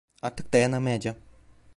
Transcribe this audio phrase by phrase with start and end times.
[0.21, 1.17] Artık dayanamayacağım.